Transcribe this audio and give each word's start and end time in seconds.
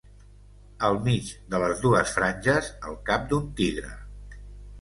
Al 0.87 0.97
mig 1.07 1.27
de 1.51 1.59
les 1.65 1.83
dues 1.85 2.13
franges, 2.17 2.73
el 2.93 2.99
cap 3.11 3.29
d'un 3.35 3.49
tigre. 3.61 3.93